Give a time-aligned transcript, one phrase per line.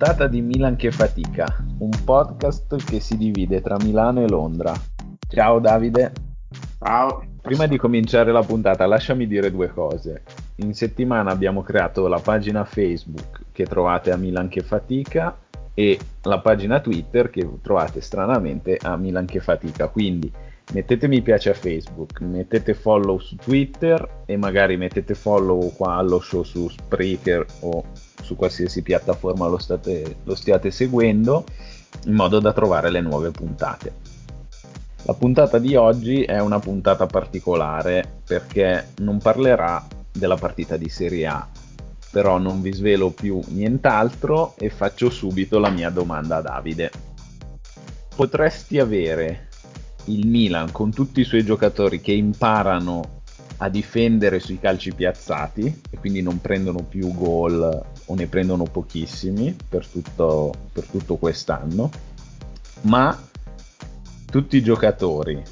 [0.00, 1.44] Puntata di Milan che fatica,
[1.80, 4.72] un podcast che si divide tra Milano e Londra.
[5.28, 6.12] Ciao Davide.
[6.78, 7.22] Ciao.
[7.42, 10.22] Prima di cominciare la puntata, lasciami dire due cose.
[10.56, 15.36] In settimana abbiamo creato la pagina Facebook che trovate a Milan che fatica
[15.74, 19.88] e la pagina Twitter che trovate stranamente a Milan che fatica.
[19.88, 20.32] Quindi
[20.72, 26.20] mettete mi piace a Facebook, mettete follow su Twitter e magari mettete follow qua allo
[26.20, 27.84] show su Spreaker o
[28.22, 31.44] su qualsiasi piattaforma lo, state, lo stiate seguendo
[32.04, 34.18] in modo da trovare le nuove puntate.
[35.04, 41.26] La puntata di oggi è una puntata particolare perché non parlerà della partita di Serie
[41.26, 41.48] A,
[42.10, 46.90] però non vi svelo più nient'altro e faccio subito la mia domanda a Davide.
[48.14, 49.48] Potresti avere
[50.06, 53.18] il Milan con tutti i suoi giocatori che imparano
[53.58, 59.54] a difendere sui calci piazzati e quindi non prendono più gol o ne prendono pochissimi
[59.68, 61.90] per tutto, per tutto quest'anno,
[62.82, 63.16] ma
[64.24, 65.42] tutti i giocatori,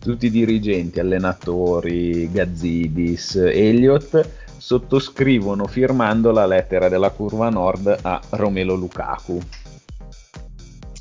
[0.00, 8.74] tutti i dirigenti, allenatori, Gazzidis, Elliott sottoscrivono firmando la lettera della curva nord a Romelo
[8.74, 9.40] Lukaku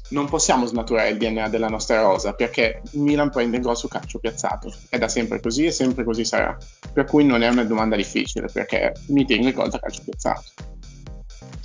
[0.10, 4.20] non possiamo snaturare il DNA della nostra rosa perché Milan prende il gol su calcio
[4.20, 4.74] piazzato.
[4.90, 6.56] È da sempre così e sempre così sarà.
[6.94, 10.44] Per cui non è una domanda difficile perché mi tengo il gol da calcio piazzato.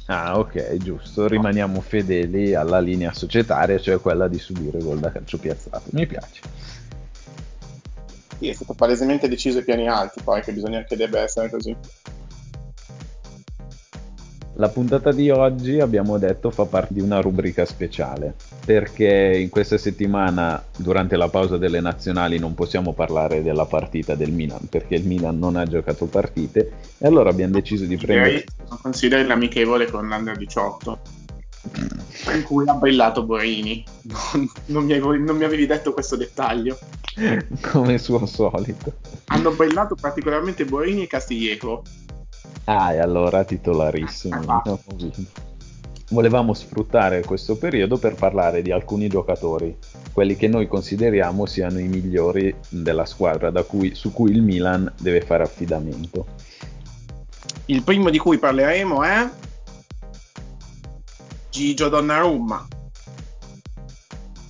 [0.07, 1.29] Ah, ok, giusto.
[1.29, 5.85] Rimaniamo fedeli alla linea societaria, cioè quella di subire gol da calcio piazzato.
[5.91, 6.41] Mi piace.
[8.39, 11.77] Sì, è stato palesemente deciso ai piani alti, poi che bisogna che debba essere così.
[14.61, 19.79] La puntata di oggi abbiamo detto fa parte di una rubrica speciale perché in questa
[19.79, 25.07] settimana durante la pausa delle nazionali non possiamo parlare della partita del Milan perché il
[25.07, 28.45] Milan non ha giocato partite e allora abbiamo deciso di prendere
[28.83, 30.99] consideri l'amichevole con l'Under 18
[32.35, 33.85] in cui ha brillato Borini.
[34.03, 36.79] Non, non, mi avevi, non mi avevi detto questo dettaglio.
[37.71, 38.95] Come suo solito.
[39.27, 41.83] Hanno brillato particolarmente Borini e Castiglieco
[42.73, 44.63] Ah, e allora titolarissimo.
[46.11, 49.77] Volevamo sfruttare questo periodo per parlare di alcuni giocatori,
[50.13, 55.21] quelli che noi consideriamo siano i migliori della squadra cui, su cui il Milan deve
[55.21, 56.27] fare affidamento.
[57.67, 59.29] Il primo di cui parleremo è
[61.51, 62.69] Gigio Donnarumma.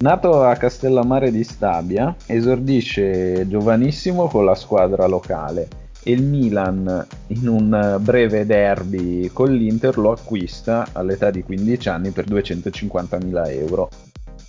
[0.01, 7.99] Nato a Castellammare di Stabia, esordisce giovanissimo con la squadra locale il Milan in un
[8.01, 13.91] breve derby con l'Inter lo acquista all'età di 15 anni per 250.000 euro.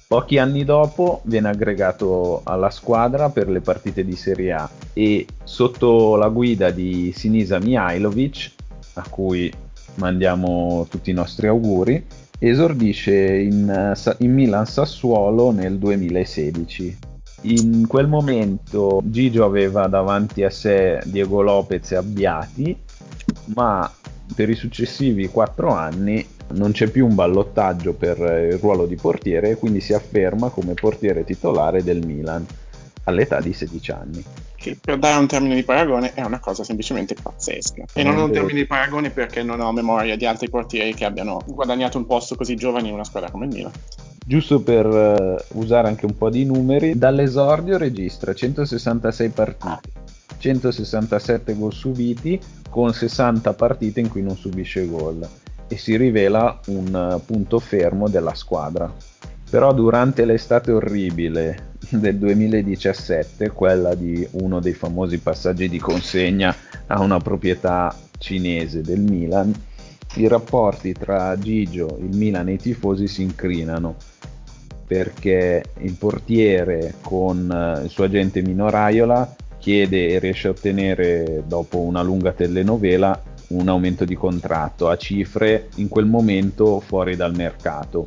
[0.08, 6.16] Pochi anni dopo viene aggregato alla squadra per le partite di Serie A e sotto
[6.16, 8.52] la guida di Sinisa Mihailovic,
[8.96, 9.52] a cui
[9.96, 12.06] mandiamo tutti i nostri auguri,
[12.40, 17.10] esordisce in, in Milan Sassuolo nel 2016
[17.42, 22.78] in quel momento Gigio aveva davanti a sé Diego Lopez e Abbiati,
[23.56, 23.92] ma
[24.36, 29.52] per i successivi quattro anni non c'è più un ballottaggio per il ruolo di portiere
[29.52, 32.46] e quindi si afferma come portiere titolare del Milan
[33.06, 34.24] all'età di 16 anni.
[34.56, 37.86] Che per dare un termine di paragone è una cosa semplicemente pazzesca.
[37.94, 41.06] E non ho un termine di paragone perché non ho memoria di altri portieri che
[41.06, 43.72] abbiano guadagnato un posto così giovani in una squadra come il Milan.
[44.24, 49.90] Giusto per uh, usare anche un po' di numeri, dall'esordio registra 166 partite,
[50.38, 52.40] 167 gol subiti
[52.70, 55.28] con 60 partite in cui non subisce gol
[55.68, 58.94] e si rivela un uh, punto fermo della squadra.
[59.50, 66.56] Però durante l'estate orribile del 2017, quella di uno dei famosi passaggi di consegna
[66.88, 69.52] a una proprietà cinese del Milan,
[70.16, 73.96] i rapporti tra Gigio, il Milan e i tifosi si incrinano
[74.92, 81.78] perché il portiere con eh, il suo agente Minoraiola chiede e riesce a ottenere dopo
[81.78, 88.06] una lunga telenovela un aumento di contratto a cifre in quel momento fuori dal mercato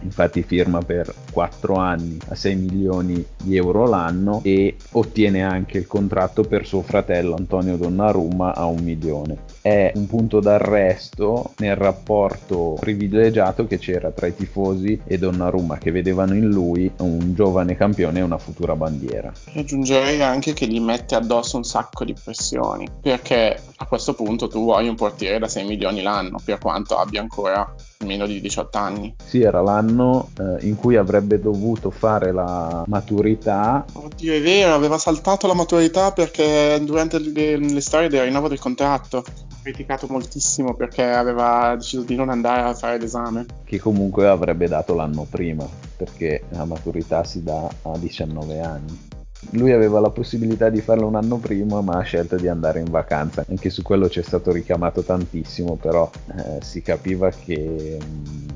[0.00, 5.86] infatti firma per 4 anni a 6 milioni di euro l'anno e ottiene anche il
[5.86, 9.51] contratto per suo fratello Antonio Donnarumma a un milione.
[9.62, 15.92] È un punto d'arresto nel rapporto privilegiato che c'era tra i tifosi e Donnarumma che
[15.92, 19.32] vedevano in lui un giovane campione e una futura bandiera.
[19.54, 24.64] Aggiungerei anche che gli mette addosso un sacco di pressioni perché a questo punto tu
[24.64, 27.72] vuoi un portiere da 6 milioni l'anno per quanto abbia ancora
[28.02, 29.14] meno di 18 anni.
[29.24, 33.84] Sì, era l'anno eh, in cui avrebbe dovuto fare la maturità.
[33.92, 38.58] Oddio, è vero, aveva saltato la maturità perché durante le, le storie del rinnovo del
[38.58, 39.24] contratto.
[39.62, 43.46] criticato moltissimo perché aveva deciso di non andare a fare l'esame.
[43.64, 45.66] Che comunque avrebbe dato l'anno prima,
[45.96, 49.10] perché la maturità si dà a 19 anni.
[49.50, 52.90] Lui aveva la possibilità di farlo un anno prima, ma ha scelto di andare in
[52.90, 53.44] vacanza.
[53.48, 58.48] Anche su quello c'è stato richiamato tantissimo, però eh, si capiva che mh, mm,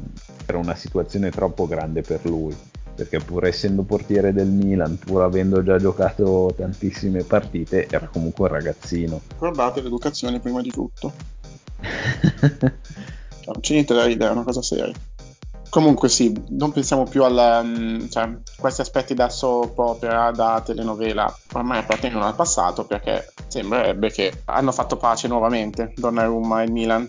[0.47, 2.55] era una situazione troppo grande per lui
[2.97, 8.55] perché pur essendo portiere del Milan, pur avendo già giocato tantissime partite, era comunque un
[8.55, 9.21] ragazzino.
[9.37, 11.13] Guardate l'educazione prima di tutto.
[13.45, 14.95] non c'è niente da ridere, è una cosa seria.
[15.77, 21.31] Comunque sì, non pensiamo più a mm, cioè, questi aspetti da soap opera, da telenovela,
[21.53, 27.07] ormai appartengono al passato perché sembrerebbe che hanno fatto pace nuovamente Donnarumma e Milan.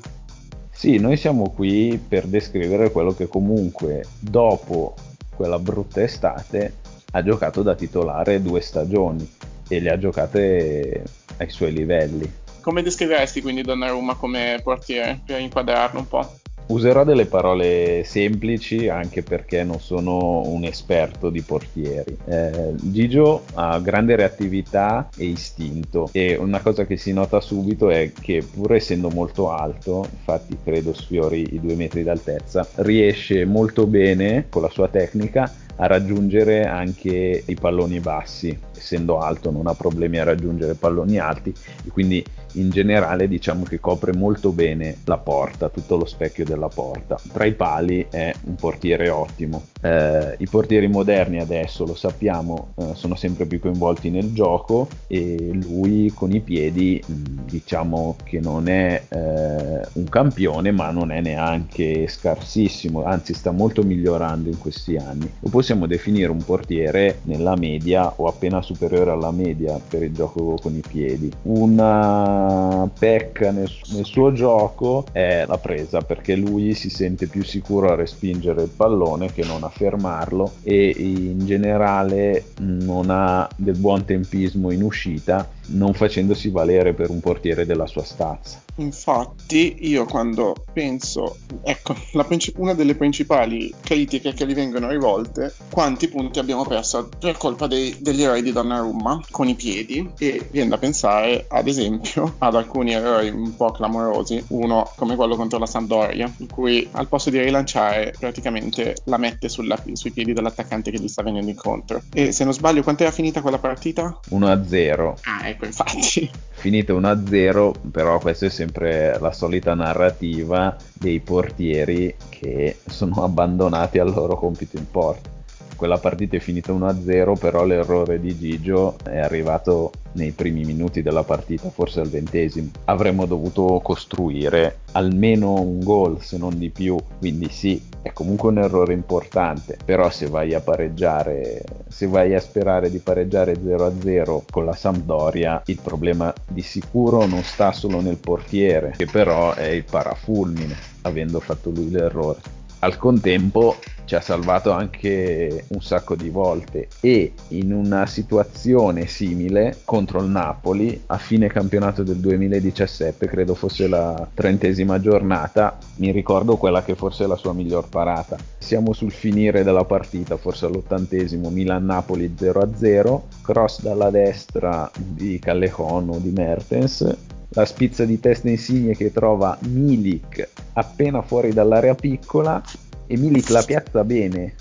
[0.70, 4.96] Sì, noi siamo qui per descrivere quello che comunque dopo
[5.34, 6.74] quella brutta estate
[7.12, 9.32] ha giocato da titolare due stagioni
[9.70, 11.04] e le ha giocate
[11.38, 12.30] ai suoi livelli.
[12.60, 16.40] Come descriveresti quindi Donnarumma come portiere per inquadrarlo un po'?
[16.68, 22.18] Userò delle parole semplici anche perché non sono un esperto di portieri.
[22.26, 28.12] Eh, Gigio ha grande reattività e istinto e una cosa che si nota subito è
[28.12, 34.48] che pur essendo molto alto, infatti credo sfiori i due metri d'altezza, riesce molto bene
[34.50, 38.58] con la sua tecnica a raggiungere anche i palloni bassi.
[38.76, 41.54] Essendo alto non ha problemi a raggiungere palloni alti
[41.84, 46.68] e quindi in generale diciamo che copre molto bene la porta, tutto lo specchio della
[46.68, 47.20] porta.
[47.32, 49.66] Tra i pali è un portiere ottimo.
[49.82, 55.52] Eh, I portieri moderni adesso lo sappiamo eh, sono sempre più coinvolti nel gioco e
[55.54, 62.08] lui con i piedi diciamo che non è eh, un campione ma non è neanche
[62.08, 65.32] scarsissimo, anzi sta molto migliorando in questi anni.
[65.40, 70.58] Lo possiamo definire un portiere nella media o appena superiore alla media per il gioco
[70.62, 71.32] con i piedi.
[71.44, 77.92] Una pecca nel, nel, suo gioco è la presa perché lui si sente più sicuro
[77.92, 84.06] a respingere il pallone che non a fermarlo e in generale non ha del buon
[84.06, 88.62] tempismo in uscita non facendosi valere per un portiere della sua stazza.
[88.76, 91.96] Infatti, io quando penso, ecco,
[92.28, 97.66] princip- una delle principali critiche che gli vengono rivolte, quanti punti abbiamo perso per colpa
[97.68, 102.56] dei, degli eroi di Donnarumma con i piedi, e viene da pensare, ad esempio, ad
[102.56, 107.30] alcuni errori un po' clamorosi, uno come quello contro la Sampdoria, in cui al posto
[107.30, 112.04] di rilanciare praticamente la mette sulla, sui piedi dell'attaccante che gli sta venendo incontro.
[112.14, 114.20] E se non sbaglio, quant'era finita quella partita?
[114.30, 115.14] 1-0.
[115.24, 116.30] Ah, ecco, infatti.
[116.58, 124.12] Finita 1-0, però questa è sempre la solita narrativa dei portieri che sono abbandonati al
[124.12, 125.37] loro compito in porta
[125.78, 131.24] quella partita è finita 1-0, però l'errore di Gigio è arrivato nei primi minuti della
[131.24, 132.72] partita, forse al ventesimo.
[132.86, 138.58] Avremmo dovuto costruire almeno un gol, se non di più, quindi sì, è comunque un
[138.58, 144.66] errore importante, però se vai a pareggiare, se vai a sperare di pareggiare 0-0 con
[144.66, 149.84] la Sampdoria, il problema di sicuro non sta solo nel portiere, che però è il
[149.84, 156.88] parafulmine, avendo fatto lui l'errore al contempo ci ha salvato anche un sacco di volte.
[157.02, 163.88] E in una situazione simile contro il Napoli a fine campionato del 2017 credo fosse
[163.88, 168.38] la trentesima giornata mi ricordo quella che forse è la sua miglior parata.
[168.58, 176.18] Siamo sul finire della partita forse all'ottantesimo Milan-Napoli 0-0 cross dalla destra di Callejon o
[176.18, 177.16] di Mertens.
[177.50, 182.62] La spizza di testa insigne che trova Milik appena fuori dall'area piccola
[183.08, 184.54] e Milik la piazza bene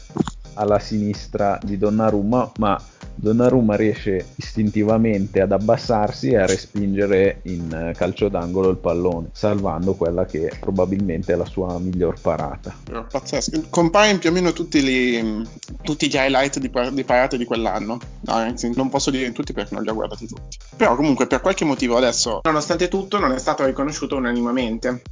[0.55, 2.81] alla sinistra di Donnarumma ma
[3.19, 10.27] Donnarumma riesce istintivamente ad abbassarsi e a respingere in calcio d'angolo il pallone, salvando quella
[10.27, 12.75] che probabilmente è la sua miglior parata.
[13.11, 13.65] Pazzesco.
[13.71, 15.47] Compare più o meno tutti gli,
[15.83, 17.99] tutti gli highlight di, di, parate di quell'anno.
[18.21, 20.59] No, anzi, non posso dire tutti perché non li ho guardati tutti.
[20.77, 25.03] Però comunque per qualche motivo adesso, nonostante tutto, non è stato riconosciuto unanimemente.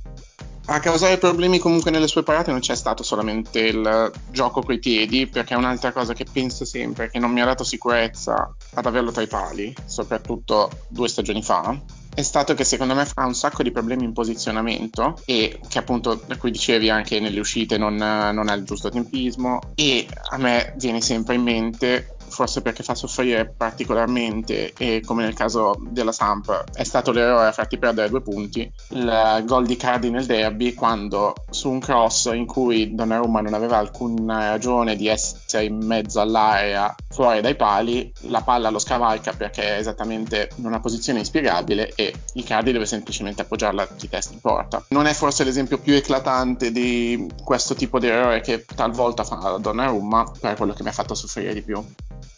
[0.67, 5.27] A causare problemi comunque nelle sue parate non c'è stato solamente il gioco coi piedi,
[5.27, 9.13] perché è un'altra cosa che penso sempre, che non mi ha dato sicurezza ad averlo
[9.13, 11.79] tra i pali, soprattutto due stagioni fa,
[12.15, 16.23] è stato che secondo me ha un sacco di problemi in posizionamento e che appunto,
[16.27, 20.75] da cui dicevi anche nelle uscite non, non ha il giusto tempismo e a me
[20.77, 26.65] viene sempre in mente forse perché fa soffrire particolarmente e come nel caso della Samp
[26.75, 31.35] è stato l'errore a farti perdere due punti, il gol di Cardi nel derby quando
[31.51, 36.95] su un cross in cui Donnarumma non aveva alcuna ragione di essere in mezzo all'area
[37.09, 42.13] fuori dai pali, la palla lo scavalca perché è esattamente in una posizione inspiegabile e
[42.35, 44.85] Icardi deve semplicemente appoggiarla di testa in porta.
[44.89, 50.33] Non è forse l'esempio più eclatante di questo tipo di errore che talvolta fa Donnarumma,
[50.41, 51.83] però è quello che mi ha fatto soffrire di più.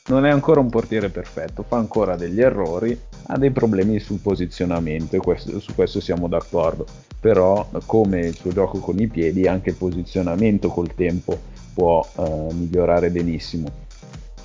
[0.09, 5.19] Non è ancora un portiere perfetto, fa ancora degli errori, ha dei problemi sul posizionamento,
[5.19, 6.87] questo, su questo siamo d'accordo,
[7.19, 11.37] però come il suo gioco con i piedi, anche il posizionamento col tempo
[11.75, 13.69] può eh, migliorare benissimo.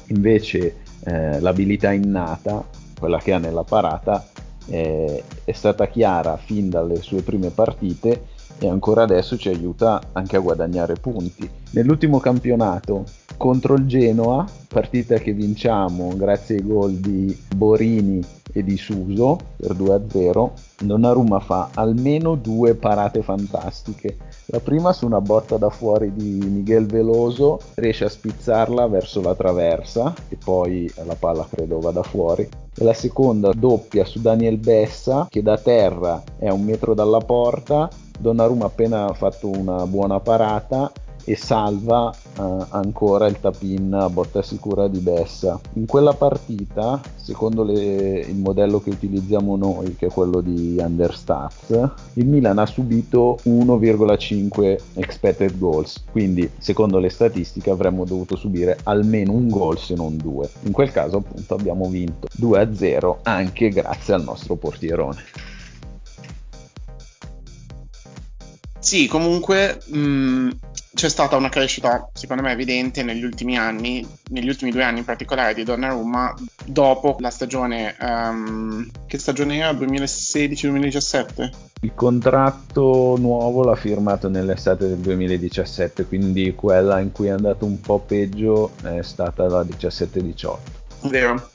[0.08, 2.66] Invece eh, l'abilità innata,
[3.00, 4.28] quella che ha nella parata,
[4.68, 8.26] eh, è stata chiara fin dalle sue prime partite
[8.60, 11.50] e ancora adesso ci aiuta anche a guadagnare punti.
[11.72, 13.06] Nell'ultimo campionato
[13.42, 19.74] contro il Genoa, partita che vinciamo grazie ai gol di Borini e di Suso per
[19.74, 20.52] 2-0,
[20.84, 24.16] Donnarumma fa almeno due parate fantastiche.
[24.46, 29.34] La prima su una botta da fuori di Miguel Veloso, riesce a spizzarla verso la
[29.34, 32.44] traversa e poi la palla credo vada fuori.
[32.44, 37.18] E la seconda doppia su Daniel Bessa che da terra è a un metro dalla
[37.18, 37.90] porta.
[38.20, 40.92] Donnarumma ha appena fatto una buona parata
[41.24, 45.60] e salva uh, ancora il tapin a botta sicura di Bessa.
[45.74, 51.90] In quella partita, secondo le, il modello che utilizziamo noi, che è quello di Understats,
[52.14, 59.34] il Milan ha subito 1,5 expected goals, quindi secondo le statistiche avremmo dovuto subire almeno
[59.34, 60.50] un gol se non due.
[60.64, 65.24] In quel caso appunto abbiamo vinto 2-0 anche grazie al nostro portierone.
[68.82, 70.50] Sì, comunque mh, mm,
[70.94, 75.06] c'è stata una crescita, secondo me, evidente negli ultimi anni, negli ultimi due anni in
[75.06, 76.34] particolare di Donnarumma,
[76.66, 79.72] dopo la stagione, um, che stagione era?
[79.72, 81.50] 2016-2017?
[81.84, 87.80] Il contratto nuovo l'ha firmato nell'estate del 2017, quindi quella in cui è andato un
[87.80, 90.58] po' peggio è stata la 17-18.
[91.04, 91.50] Vero.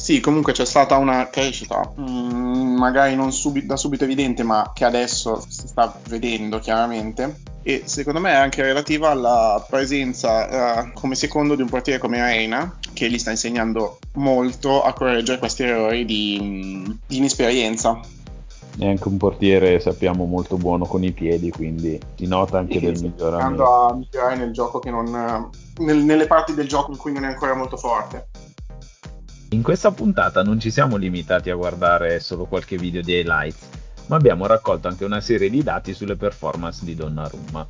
[0.00, 4.86] Sì, comunque c'è stata una crescita, mm, magari non subi- da subito evidente, ma che
[4.86, 7.42] adesso si sta vedendo chiaramente.
[7.62, 12.18] E secondo me è anche relativa alla presenza uh, come secondo di un portiere come
[12.18, 18.00] Reina che gli sta insegnando molto a correggere questi errori di, di inesperienza.
[18.78, 22.86] È anche un portiere sappiamo molto buono con i piedi quindi si nota anche sì,
[22.86, 27.12] del miglioramento a migliorare nel gioco che non nel, nelle parti del gioco in cui
[27.12, 28.28] non è ancora molto forte
[29.52, 33.68] in questa puntata non ci siamo limitati a guardare solo qualche video di highlights
[34.06, 37.66] ma abbiamo raccolto anche una serie di dati sulle performance di Donnarumma.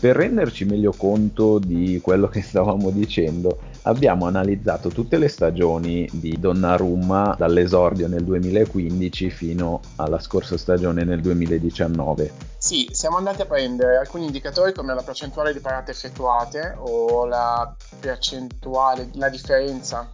[0.00, 6.38] Per renderci meglio conto di quello che stavamo dicendo, abbiamo analizzato tutte le stagioni di
[6.38, 12.32] Donnarumma dall'esordio nel 2015 fino alla scorsa stagione nel 2019.
[12.56, 17.74] Sì, siamo andati a prendere alcuni indicatori come la percentuale di parate effettuate o la
[17.98, 20.08] percentuale, la differenza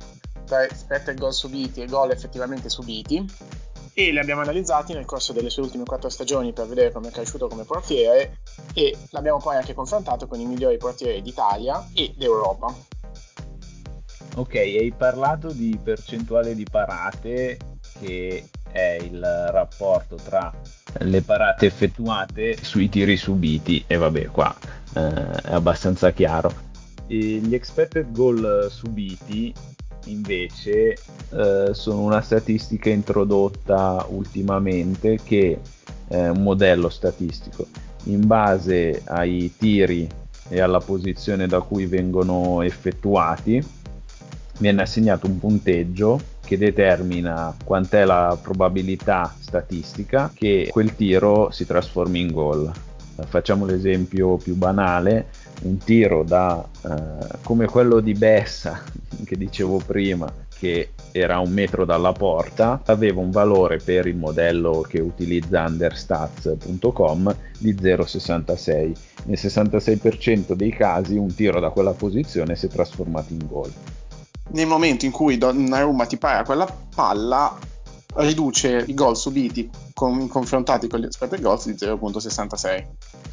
[0.47, 3.25] tra expected gol subiti e gol effettivamente subiti
[3.99, 7.11] e li abbiamo analizzati nel corso delle sue ultime quattro stagioni per vedere come è
[7.11, 8.41] cresciuto come portiere
[8.75, 12.75] e l'abbiamo poi anche confrontato con i migliori portieri d'Italia e d'Europa.
[14.37, 17.57] Ok, hai parlato di percentuale di parate
[17.99, 20.53] che è il rapporto tra
[20.99, 24.55] le parate effettuate sui tiri subiti e vabbè qua
[24.95, 26.53] eh, è abbastanza chiaro.
[27.07, 29.55] E gli expected goal subiti
[30.07, 30.97] invece
[31.31, 35.61] eh, sono una statistica introdotta ultimamente che
[36.09, 37.67] è un modello statistico
[38.05, 40.09] in base ai tiri
[40.49, 43.65] e alla posizione da cui vengono effettuati
[44.59, 52.21] viene assegnato un punteggio che determina quant'è la probabilità statistica che quel tiro si trasformi
[52.21, 52.73] in gol.
[53.27, 55.27] Facciamo l'esempio più banale,
[55.63, 58.83] un tiro da, eh, come quello di Bessa
[59.25, 64.85] che dicevo prima, che era un metro dalla porta, aveva un valore per il modello
[64.87, 68.93] che utilizza understats.com di 0,66.
[69.25, 73.73] Nel 66% dei casi un tiro da quella posizione si è trasformato in gol.
[74.49, 77.59] Nel momento in cui Donnarumma ti paga quella palla,
[78.17, 82.85] riduce i gol subiti con, confrontati con gli expected goals di 0.66.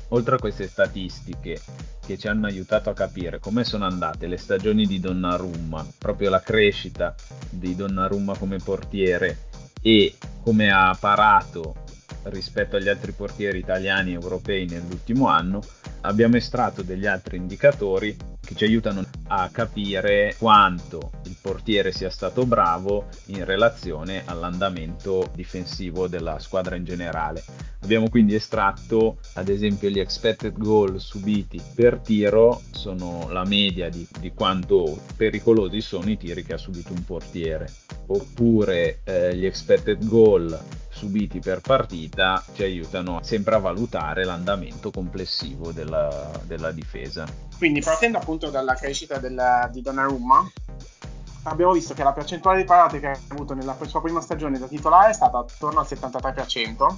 [0.10, 1.62] Oltre a queste statistiche
[2.06, 6.42] che ci hanno aiutato a capire come sono andate le stagioni di Donnarumma, proprio la
[6.42, 7.16] crescita
[7.50, 9.50] di Donnarumma come portiere
[9.82, 11.76] e come ha parato
[12.24, 15.62] rispetto agli altri portieri italiani e europei nell'ultimo anno,
[16.02, 22.46] abbiamo estratto degli altri indicatori che ci aiutano a capire quanto il portiere sia stato
[22.46, 27.44] bravo in relazione all'andamento difensivo della squadra in generale.
[27.82, 34.06] Abbiamo quindi estratto ad esempio gli expected goal subiti per tiro, sono la media di,
[34.20, 37.72] di quanto pericolosi sono i tiri che ha subito un portiere,
[38.08, 40.60] oppure eh, gli expected goal
[41.04, 47.26] subiti per partita ci aiutano sempre a valutare l'andamento complessivo della, della difesa.
[47.58, 50.50] Quindi partendo appunto dalla crescita della, di Donnarumma,
[51.44, 54.68] abbiamo visto che la percentuale di parate che ha avuto nella sua prima stagione da
[54.68, 56.96] titolare è stata attorno al 73%,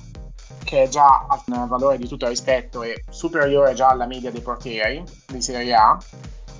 [0.63, 5.03] che è già un valore di tutto rispetto e superiore già alla media dei portieri
[5.25, 5.97] di Serie A,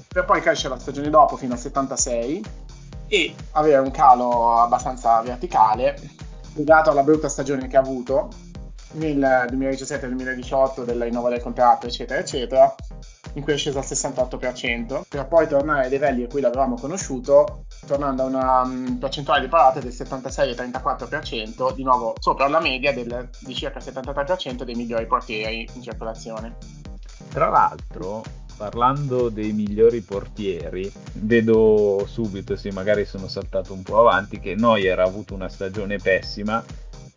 [0.08, 2.42] per poi crescere la stagione dopo fino al 76%
[3.08, 6.24] e avere un calo abbastanza verticale
[6.56, 8.30] legato alla brutta stagione che ha avuto
[8.94, 9.20] nel
[9.50, 12.74] 2017-2018 della rinnova del contratto eccetera eccetera
[13.34, 17.66] in cui è sceso al 68% per poi tornare ai livelli a cui l'avevamo conosciuto
[17.86, 23.30] tornando a una um, percentuale di parate del 76-34% di nuovo sopra la media del,
[23.40, 26.56] di circa 73% dei migliori portieri in circolazione.
[27.30, 28.24] Tra l'altro
[28.56, 35.00] parlando dei migliori portieri, vedo subito, sì, magari sono saltato un po' avanti, che Neuer
[35.00, 36.64] ha avuto una stagione pessima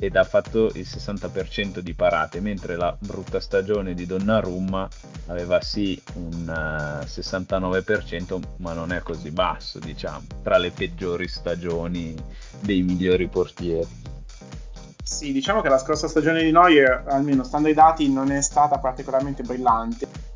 [0.00, 4.88] ed ha fatto il 60% di parate, mentre la brutta stagione di Donnarumma
[5.26, 11.26] aveva sì un uh, eh, 69%, ma non è così basso, diciamo, tra le peggiori
[11.26, 12.14] stagioni
[12.60, 14.06] dei migliori portieri.
[15.02, 18.78] Sì, diciamo che la scorsa stagione di Neuer, almeno stando ai dati, non è stata
[18.78, 20.27] particolarmente brillante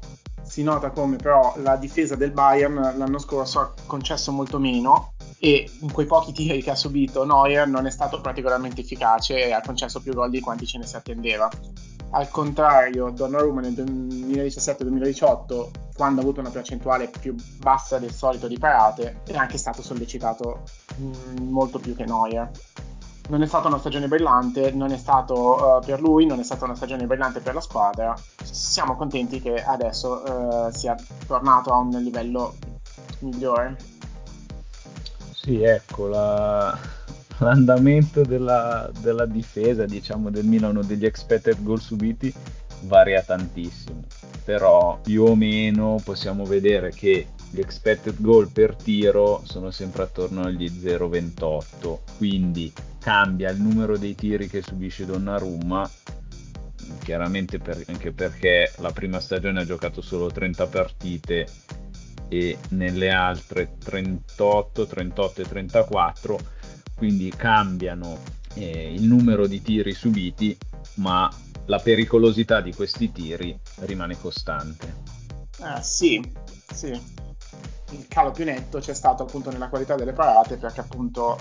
[0.52, 5.66] si nota come però la difesa del Bayern l'anno scorso ha concesso molto meno e
[5.80, 9.62] in quei pochi tiri che ha subito Neuer non è stato particolarmente efficace e ha
[9.62, 11.48] concesso più gol di quanti ce ne si attendeva.
[12.10, 18.58] Al contrario, Donnarumma nel 2017-2018, quando ha avuto una percentuale più bassa del solito di
[18.58, 20.64] parate, è anche stato sollecitato
[20.96, 22.50] mh, molto più che Neuer
[23.32, 26.66] non è stata una stagione brillante, non è stato uh, per lui, non è stata
[26.66, 28.14] una stagione brillante per la squadra.
[28.42, 30.94] Siamo contenti che adesso uh, sia
[31.26, 32.54] tornato a un livello
[33.20, 33.78] migliore.
[35.32, 36.78] Sì, ecco, la...
[37.38, 42.30] l'andamento della, della, difesa, diciamo, del Milano, degli expected goal subiti,
[42.82, 44.02] varia tantissimo.
[44.44, 50.40] Però più o meno possiamo vedere che gli expected goal per tiro sono sempre attorno
[50.40, 55.88] agli 0,28, quindi cambia il numero dei tiri che subisce Donnarumma,
[57.02, 61.46] chiaramente per, anche perché la prima stagione ha giocato solo 30 partite
[62.28, 66.38] e nelle altre 38, 38 e 34,
[66.96, 68.18] quindi cambiano
[68.54, 70.56] eh, il numero di tiri subiti,
[70.94, 71.30] ma
[71.66, 75.00] la pericolosità di questi tiri rimane costante.
[75.58, 76.18] Ah, sì,
[76.72, 77.20] sì
[77.92, 81.36] il calo più netto c'è stato appunto nella qualità delle parate perché appunto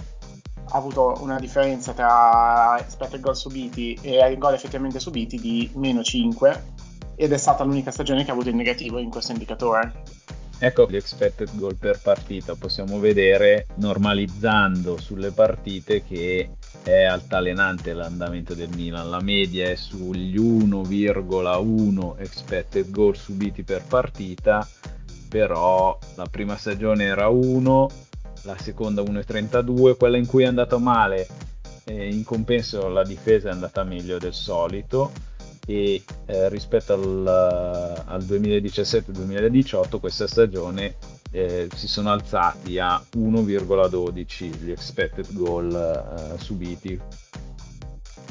[0.74, 5.70] ha avuto una differenza tra rispetto ai gol subiti e ai gol effettivamente subiti di
[5.76, 6.64] meno 5
[7.16, 10.04] ed è stata l'unica stagione che ha avuto il negativo in questo indicatore.
[10.64, 16.52] Ecco gli expected goal per partita, possiamo vedere normalizzando sulle partite che
[16.84, 24.68] è altalenante l'andamento del Milan, la media è sugli 1,1 expected goal subiti per partita
[25.32, 27.90] però la prima stagione era 1,
[28.42, 31.26] la seconda 1,32, quella in cui è andato male,
[31.86, 35.10] eh, in compenso la difesa è andata meglio del solito
[35.66, 37.26] e eh, rispetto al,
[38.08, 40.96] al 2017-2018 questa stagione
[41.32, 47.00] eh, si sono alzati a 1,12 gli expected goal eh, subiti.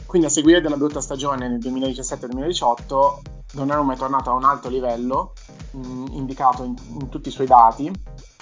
[0.05, 5.33] Quindi a seguire della brutta stagione nel 2017-2018 Donnarumma è tornato a un alto livello
[5.73, 7.91] mh, mm, indicato in, in, tutti i suoi dati.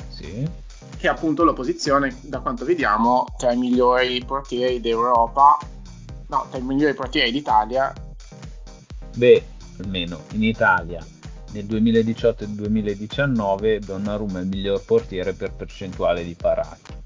[0.08, 0.66] Sì.
[0.96, 5.56] che appunto lo posiziona da quanto vediamo tra i migliori portieri d'Europa.
[6.26, 7.92] No, tra i migliori portieri d'Italia.
[9.16, 9.44] Beh,
[9.80, 11.04] almeno in Italia.
[11.52, 16.96] Nel 2018 e 2019 Donnarumma è il miglior portiere per percentuale di parati.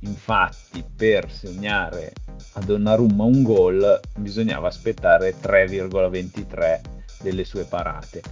[0.00, 2.12] Infatti per segnare
[2.54, 6.93] a Donnarumma un gol bisognava aspettare 3,23
[7.24, 8.22] delle sue parate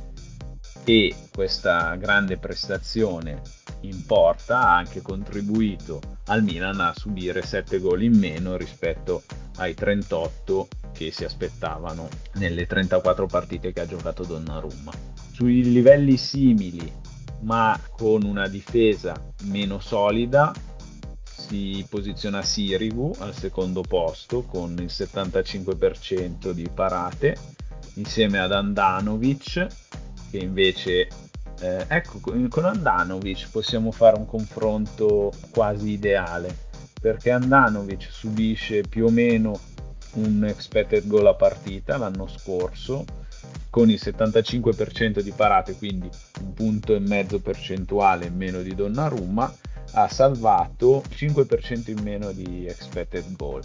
[0.85, 3.41] e questa grande prestazione
[3.81, 9.23] in porta ha anche contribuito al Milan a subire 7 gol in meno rispetto
[9.57, 14.93] ai 38 che si aspettavano nelle 34 partite che ha giocato Donnarumma.
[15.33, 17.01] Sui livelli simili
[17.41, 20.53] ma con una difesa meno solida
[21.25, 27.37] si posiziona Sirigu al secondo posto con il 75% di parate
[27.95, 29.67] insieme ad Andanovic
[30.31, 31.09] che invece
[31.61, 36.53] Eh, ecco, con Andanovic possiamo fare un confronto quasi ideale,
[37.01, 39.61] perché Andanovic subisce più o meno
[40.15, 43.05] un expected goal a partita l'anno scorso,
[43.71, 49.55] con il 75% di parate, quindi un punto e mezzo percentuale in meno di Donnarumma,
[49.93, 53.63] ha salvato 5% in meno di expected goal.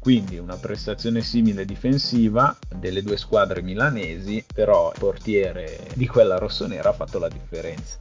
[0.00, 6.88] Quindi una prestazione simile difensiva delle due squadre milanesi, però il portiere di quella rossonera
[6.88, 7.98] ha fatto la differenza.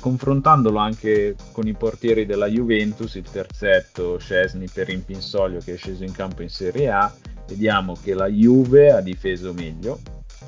[0.00, 6.04] Confrontandolo anche con i portieri della Juventus, il terzetto Scesni per Impinsoglio che è sceso
[6.04, 7.12] in campo in Serie A,
[7.48, 9.98] vediamo che la Juve ha difeso meglio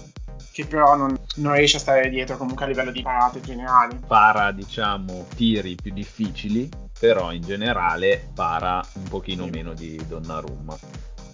[0.52, 4.00] che però non, non, riesce a stare dietro comunque a livello di parate generali.
[4.06, 9.50] Para, diciamo, tiri più difficili, però in generale para un pochino sì.
[9.50, 10.78] meno di Donnarumma.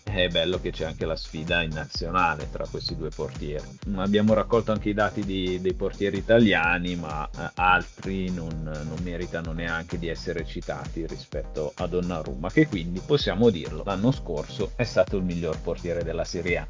[0.10, 3.78] È bello che c'è anche la sfida in nazionale tra questi due portieri.
[3.96, 9.52] Abbiamo raccolto anche i dati di, dei portieri italiani, ma eh, altri non, non meritano
[9.52, 15.18] neanche di essere citati rispetto a Donnarumma, che quindi possiamo dirlo, l'anno scorso è stato
[15.18, 16.68] il miglior portiere della Serie A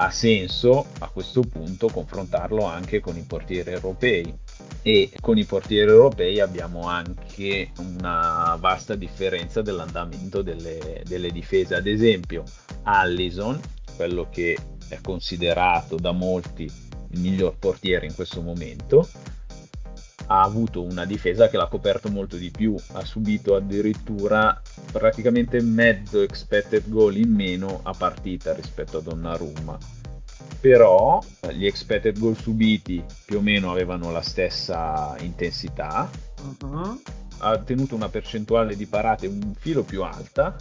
[0.00, 4.32] ha senso a questo punto confrontarlo anche con i portieri europei
[4.82, 11.86] e con i portieri europei abbiamo anche una vasta differenza dell'andamento delle, delle difese ad
[11.86, 12.44] esempio
[12.84, 13.60] Allison
[13.96, 14.56] quello che
[14.88, 16.64] è considerato da molti
[17.10, 19.08] il miglior portiere in questo momento
[20.28, 24.60] ha avuto una difesa che l'ha coperto molto di più, ha subito addirittura
[24.92, 29.97] praticamente mezzo expected goal in meno a partita rispetto a Donnarumma.
[30.60, 36.10] Però gli expected goal subiti più o meno avevano la stessa intensità.
[36.60, 37.00] Uh-huh.
[37.38, 40.56] Ha tenuto una percentuale di parate un filo più alta,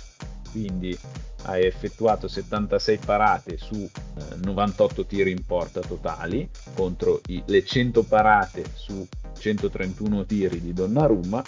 [0.51, 0.97] quindi
[1.43, 8.03] ha effettuato 76 parate su eh, 98 tiri in porta totali contro i, le 100
[8.03, 9.07] parate su
[9.37, 11.43] 131 tiri di Donnarumma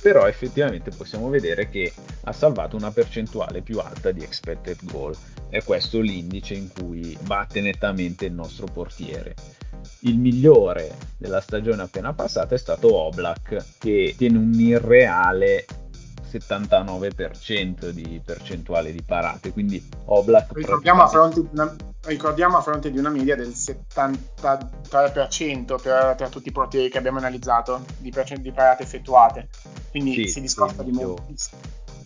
[0.00, 1.92] però effettivamente possiamo vedere che
[2.24, 5.16] ha salvato una percentuale più alta di expected goal.
[5.48, 9.34] È questo l'indice in cui batte nettamente il nostro portiere.
[10.00, 15.64] Il migliore della stagione appena passata è stato Oblak che tiene un irreale
[16.30, 20.52] 79% di percentuale di parate, quindi Oblak...
[20.52, 21.08] Ricordiamo,
[22.06, 27.18] ricordiamo a fronte di una media del 73% per, per tutti i portieri che abbiamo
[27.18, 29.48] analizzato di, di parate effettuate,
[29.90, 31.26] quindi sì, si discosta di molto.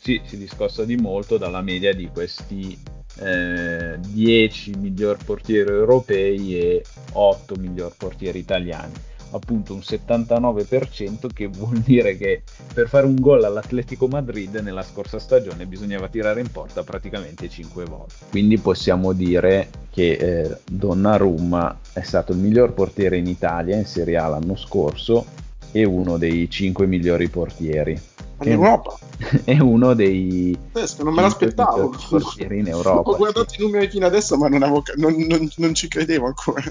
[0.00, 2.76] Sì, si discosta di molto dalla media di questi
[3.18, 11.78] eh, 10 miglior portieri europei e 8 miglior portieri italiani appunto un 79% che vuol
[11.78, 12.42] dire che
[12.72, 17.84] per fare un gol all'Atletico Madrid nella scorsa stagione bisognava tirare in porta praticamente 5
[17.84, 18.14] volte.
[18.30, 24.16] Quindi possiamo dire che eh, Donnarumma è stato il miglior portiere in Italia in Serie
[24.16, 25.26] A l'anno scorso
[25.72, 28.00] e uno dei 5 migliori portieri.
[28.42, 28.98] In Europa?
[29.44, 31.94] È uno dei Questo non me l'aspettavo.
[32.08, 33.10] portieri in Europa.
[33.10, 33.60] Ho guardato sì.
[33.60, 36.62] i numeri fino adesso, ma non, avevo, non, non, non ci credevo ancora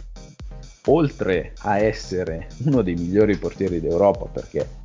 [0.87, 4.79] oltre a essere uno dei migliori portieri d'Europa perché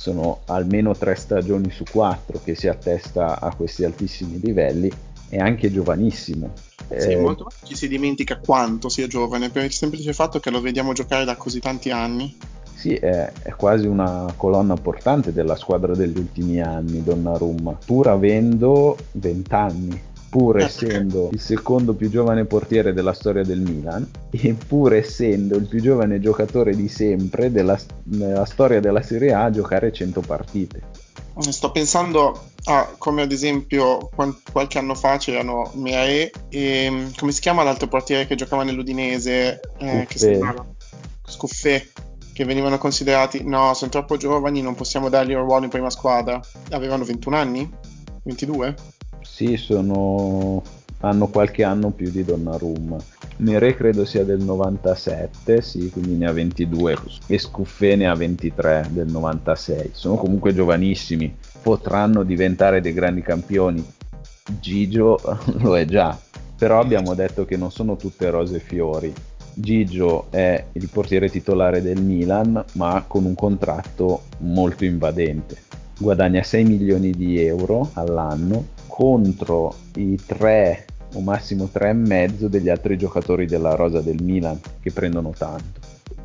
[0.00, 4.90] sono almeno tre stagioni su quattro che si attesta a questi altissimi livelli,
[5.28, 6.52] è anche giovanissimo.
[6.88, 10.60] Sì, eh, molto ci si dimentica quanto sia giovane per il semplice fatto che lo
[10.60, 12.34] vediamo giocare da così tanti anni.
[12.74, 18.96] Sì, è, è quasi una colonna portante della squadra degli ultimi anni, Donnarumma, pur avendo
[19.12, 24.94] 20 anni pur essendo il secondo più giovane portiere della storia del Milan e pur
[24.94, 29.92] essendo il più giovane giocatore di sempre della, nella storia della Serie A a giocare
[29.92, 30.82] 100 partite.
[31.40, 34.10] Sto pensando a come ad esempio
[34.52, 39.60] qualche anno fa c'erano Meae e come si chiama l'altro portiere che giocava nell'Udinese?
[39.78, 40.40] Eh, che
[41.26, 41.86] Scuffè
[42.32, 46.40] che venivano considerati no, sono troppo giovani, non possiamo dargli un ruolo in prima squadra.
[46.70, 47.70] Avevano 21 anni?
[48.22, 48.74] 22?
[49.22, 50.62] Sì, sono...
[51.00, 52.96] hanno qualche anno più di Donnarumma.
[53.38, 58.88] Mere credo sia del 97, sì, quindi ne ha 22 e Scuffè ne ha 23
[58.90, 59.90] del 96.
[59.92, 63.84] Sono comunque giovanissimi, potranno diventare dei grandi campioni.
[64.60, 65.18] Gigio
[65.60, 66.18] lo è già,
[66.56, 69.14] però abbiamo detto che non sono tutte rose e fiori
[69.54, 75.56] Gigio è il portiere titolare del Milan, ma con un contratto molto invadente.
[75.98, 80.84] Guadagna 6 milioni di euro all'anno contro i 3
[81.14, 85.80] o massimo 3,5 degli altri giocatori della rosa del Milan che prendono tanto.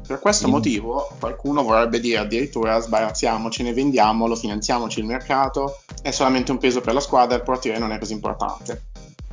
[0.05, 6.51] Per questo motivo qualcuno vorrebbe dire addirittura sbarazziamoci, ne vendiamolo, finanziamoci il mercato, è solamente
[6.51, 8.81] un peso per la squadra, il portiere non è così importante.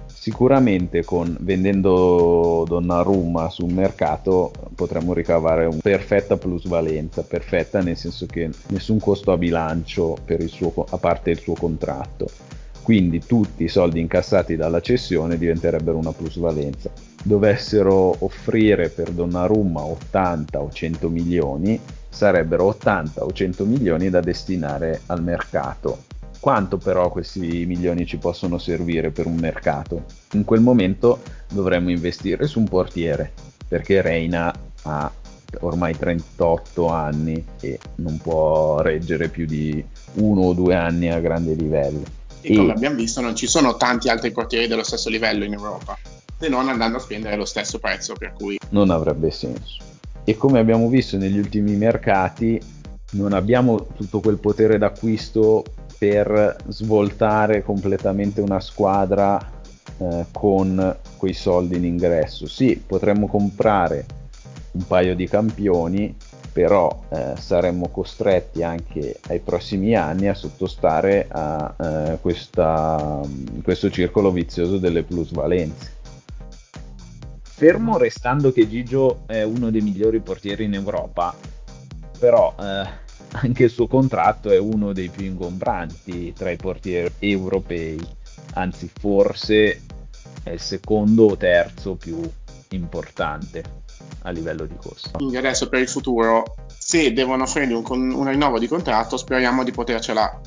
[0.07, 8.49] Sicuramente con vendendo Donnarumma sul mercato potremmo ricavare una perfetta plusvalenza, perfetta nel senso che
[8.69, 12.31] nessun costo a bilancio suo, a parte il suo contratto.
[12.83, 16.91] Quindi tutti i soldi incassati dalla cessione diventerebbero una plusvalenza.
[17.23, 25.03] Dovessero offrire per Donnarumma 80 o 100 milioni, sarebbero 80 o 100 milioni da destinare
[25.07, 26.11] al mercato
[26.43, 30.07] quanto però questi milioni ci possono servire per un mercato?
[30.33, 33.31] In quel momento dovremmo investire su un portiere,
[33.69, 35.13] perché Reina ha
[35.61, 41.55] ormai 38 anni e non può reggere più di uno o due anni a grande
[41.55, 42.03] livello.
[42.43, 45.55] E, e come abbiamo visto non ci sono tanti altri portieri dello stesso livello in
[45.55, 45.97] Europa,
[46.39, 48.59] se non andando a spendere lo stesso prezzo, per cui...
[48.71, 49.79] Non avrebbe senso.
[50.25, 52.61] E come abbiamo visto negli ultimi mercati,
[53.13, 55.65] non abbiamo tutto quel potere d'acquisto
[55.99, 59.39] per svoltare completamente una squadra
[59.99, 62.47] eh, con quei soldi in ingresso.
[62.47, 64.07] Sì, potremmo comprare
[64.73, 66.15] un paio di campioni,
[66.53, 73.21] però eh, saremmo costretti anche ai prossimi anni a sottostare a eh, questa,
[73.63, 76.01] questo circolo vizioso delle plusvalenze.
[77.41, 81.35] Fermo restando che Gigio è uno dei migliori portieri in Europa,
[82.19, 82.87] però eh,
[83.33, 87.99] anche il suo contratto è uno dei più ingombranti tra i portieri europei,
[88.55, 89.81] anzi forse
[90.43, 92.21] è il secondo o terzo più
[92.71, 93.81] importante
[94.23, 95.11] a livello di costo.
[95.13, 99.73] Quindi adesso per il futuro, se devono offrirgli un, un rinnovo di contratto, speriamo di,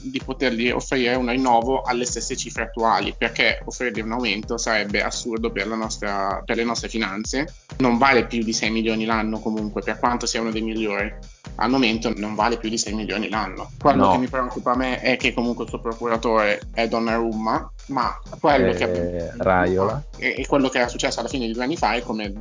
[0.02, 5.52] di potergli offrire un rinnovo alle stesse cifre attuali, perché offrirgli un aumento sarebbe assurdo
[5.52, 7.54] per, nostra, per le nostre finanze.
[7.78, 11.14] Non vale più di 6 milioni l'anno comunque, per quanto sia uno dei migliori
[11.56, 13.72] al momento non vale più di 6 milioni l'anno.
[13.80, 14.12] Quello no.
[14.12, 18.72] che mi preoccupa a me è che comunque il suo procuratore è Donnarumma, ma quello
[18.72, 20.04] eh, che Raiola.
[20.18, 22.34] E, e, quello che era successo alla fine di due anni fa è come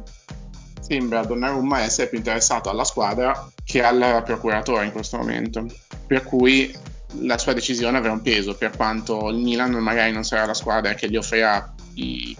[0.86, 5.66] sembra Donnarumma essere più interessato alla squadra che al procuratore in questo momento.
[6.06, 6.72] Per cui
[7.20, 10.94] la sua decisione avrà un peso, per quanto il Milan magari non sarà la squadra
[10.94, 11.74] che gli offrirà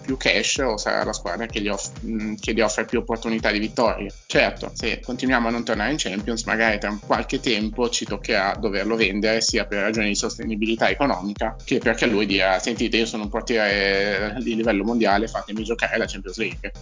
[0.01, 3.53] più cash o sarà la squadra che gli, off- mm, che gli, offre più opportunità
[3.53, 4.13] di vittoria.
[4.27, 8.97] Certo, se continuiamo a non tornare in Champions, magari tra qualche tempo ci toccherà doverlo
[8.97, 13.29] vendere sia per ragioni di sostenibilità economica che perché lui dirà: Sentite, io sono un
[13.29, 16.73] portiere di livello mondiale, fatemi giocare la Champions League.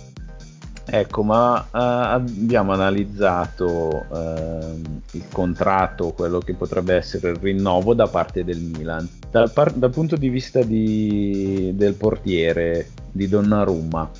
[0.85, 4.81] Ecco, ma uh, abbiamo analizzato uh,
[5.13, 9.09] il contratto, quello che potrebbe essere il rinnovo da parte del Milan.
[9.31, 14.11] Dal, par- dal punto di vista di, del portiere di Donnarumma,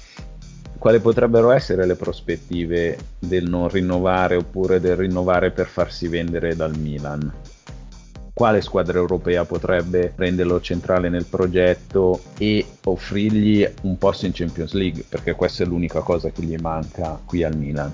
[0.79, 6.77] quali potrebbero essere le prospettive del non rinnovare oppure del rinnovare per farsi vendere dal
[6.77, 7.33] Milan?
[8.33, 15.05] Quale squadra europea potrebbe renderlo centrale nel progetto e offrirgli un posto in Champions League,
[15.09, 17.93] perché questa è l'unica cosa che gli manca qui al Milan.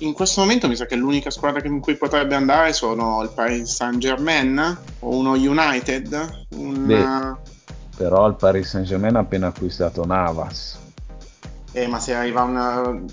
[0.00, 3.74] In questo momento mi sa che l'unica squadra in cui potrebbe andare sono il Paris
[3.74, 6.46] Saint Germain o uno United.
[6.50, 6.86] Un...
[6.86, 7.56] Beh,
[7.96, 10.78] però il Paris Saint Germain ha appena acquistato Navas.
[11.72, 13.06] Eh, ma se arriva un un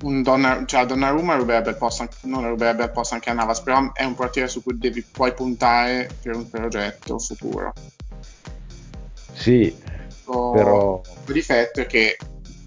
[0.00, 4.04] Donna, cioè Donnarumma ruberebbe il posto, non ruberebbe il posto anche a Navas, però è
[4.04, 7.72] un portiere su cui devi poi puntare per un progetto futuro.
[9.32, 9.74] Sì,
[10.24, 11.00] o, però...
[11.26, 12.16] Il difetto è che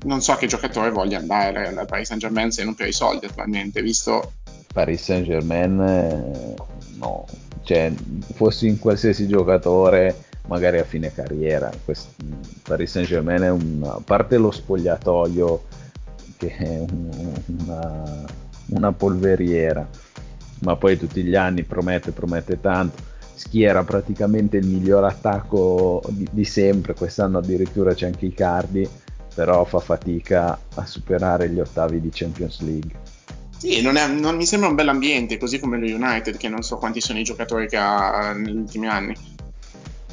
[0.03, 3.25] non so che giocatore voglia andare al Paris Saint Germain se non per i soldi
[3.25, 4.33] attualmente, visto...
[4.71, 6.55] Paris Saint Germain eh,
[6.97, 7.25] no,
[7.63, 7.91] cioè
[8.33, 12.11] fossi in qualsiasi giocatore magari a fine carriera, Questo,
[12.63, 15.63] Paris Saint Germain è una a parte lo spogliatoio
[16.47, 16.85] che è
[17.45, 18.25] una,
[18.67, 19.87] una polveriera,
[20.59, 23.01] ma poi tutti gli anni promette, promette tanto,
[23.35, 28.87] schiera praticamente il miglior attacco di, di sempre, quest'anno addirittura c'è anche Icardi,
[29.33, 32.91] però fa fatica a superare gli ottavi di Champions League.
[33.57, 36.61] Sì, non, è, non, mi sembra un bel ambiente, così come lo United, che non
[36.63, 39.15] so quanti sono i giocatori che ha negli ultimi anni.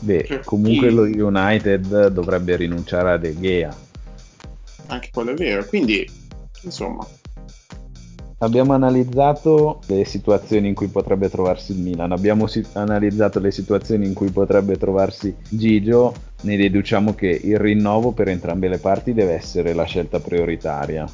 [0.00, 3.76] Beh, comunque lo United dovrebbe rinunciare a De Gea.
[4.86, 6.08] Anche quello è vero, quindi
[6.62, 7.06] insomma.
[8.42, 14.06] Abbiamo analizzato le situazioni in cui potrebbe trovarsi il Milan, abbiamo si- analizzato le situazioni
[14.06, 19.34] in cui potrebbe trovarsi Gigio, ne deduciamo che il rinnovo per entrambe le parti deve
[19.34, 21.06] essere la scelta prioritaria.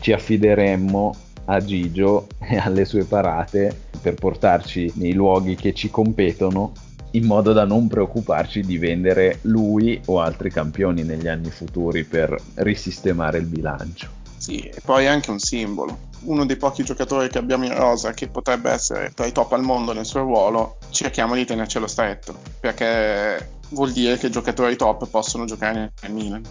[0.00, 1.14] ci affideremmo
[1.46, 6.72] a Gigio e alle sue parate per portarci nei luoghi che ci competono
[7.12, 12.36] in modo da non preoccuparci di vendere lui o altri campioni negli anni futuri per
[12.56, 14.17] risistemare il bilancio.
[14.48, 16.06] Sì, e poi è anche un simbolo.
[16.20, 19.60] Uno dei pochi giocatori che abbiamo in rosa che potrebbe essere tra i top al
[19.60, 25.06] mondo nel suo ruolo, cerchiamo di tenercelo stretto, perché vuol dire che i giocatori top
[25.10, 26.42] possono giocare nel Milan.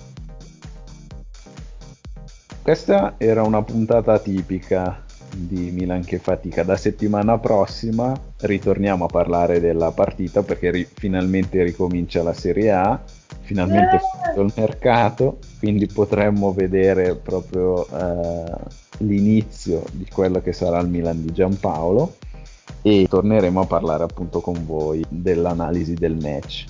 [2.61, 6.61] Questa era una puntata tipica di Milan che fatica.
[6.61, 13.01] Da settimana prossima ritorniamo a parlare della partita perché ri- finalmente ricomincia la Serie A,
[13.41, 18.53] finalmente è finito il mercato, quindi potremmo vedere proprio eh,
[18.99, 22.15] l'inizio di quello che sarà il Milan di Giampaolo
[22.81, 26.65] e torneremo a parlare appunto con voi dell'analisi del match.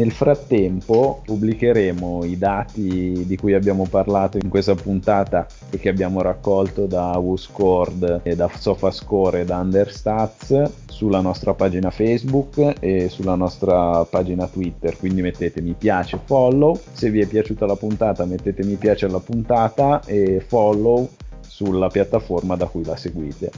[0.00, 6.22] Nel frattempo pubblicheremo i dati di cui abbiamo parlato in questa puntata e che abbiamo
[6.22, 13.34] raccolto da WhoScored e da SofaScore e da Understats sulla nostra pagina Facebook e sulla
[13.34, 18.64] nostra pagina Twitter, quindi mettete mi piace, follow, se vi è piaciuta la puntata mettete
[18.64, 21.10] mi piace alla puntata e follow
[21.46, 23.50] sulla piattaforma da cui la seguite.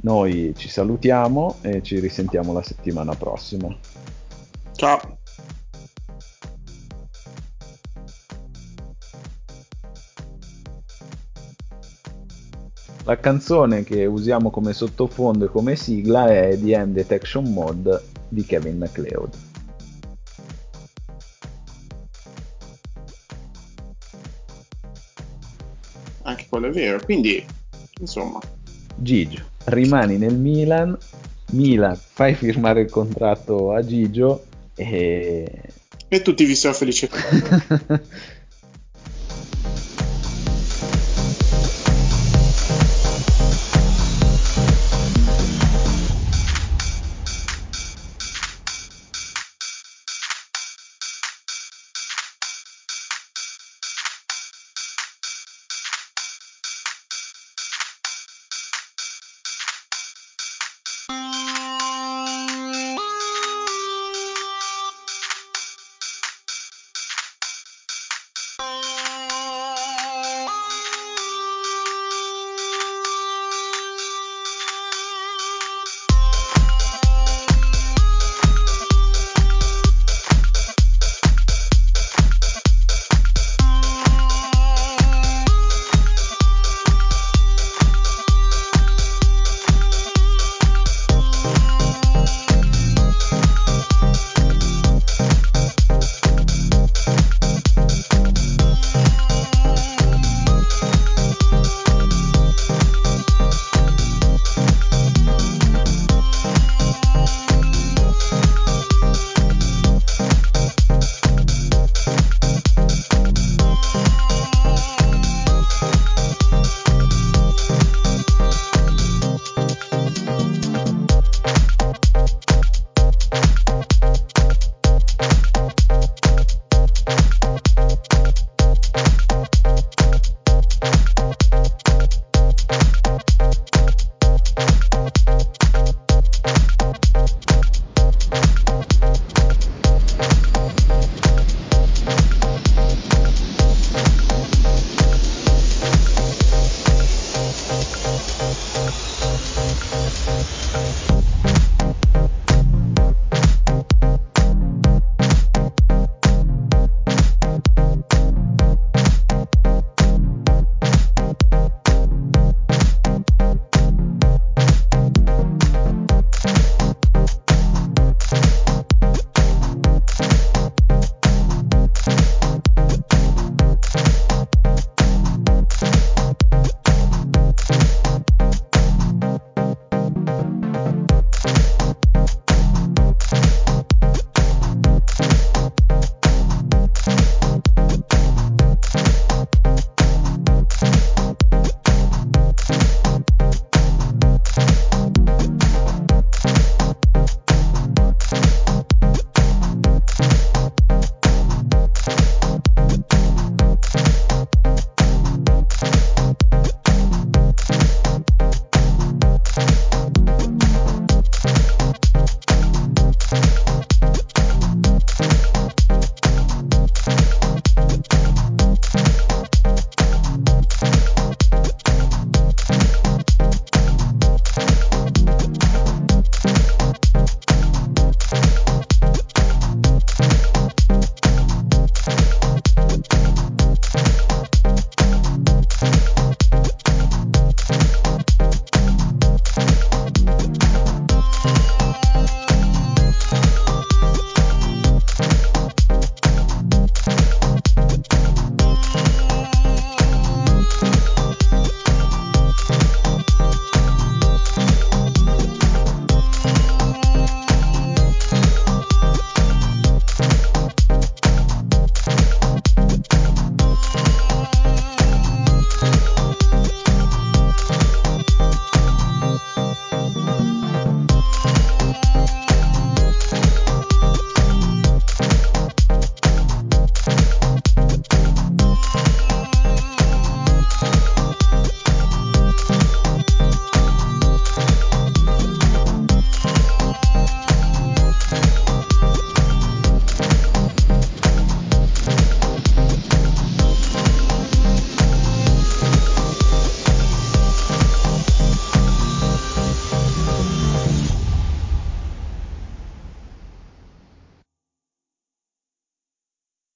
[0.00, 3.68] Noi ci salutiamo e ci risentiamo la settimana prossima.
[4.76, 5.23] Ciao!
[13.06, 18.42] La canzone che usiamo come sottofondo e come sigla è The End Detection Mode di
[18.46, 19.28] Kevin MacLeod.
[26.22, 27.44] Anche quello è vero, quindi
[28.00, 28.40] insomma.
[28.96, 30.96] Gigio, rimani nel Milan,
[31.50, 35.60] Milan, fai firmare il contratto a Gigio e...
[36.08, 37.06] E tutti vi sono felici.